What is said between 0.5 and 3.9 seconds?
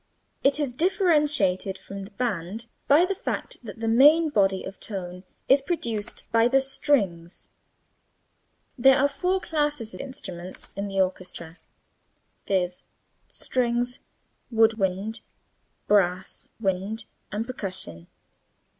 is differentiated from the band by the fact that the